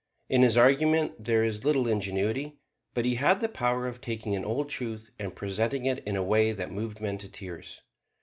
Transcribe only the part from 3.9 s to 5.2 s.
taking an old truth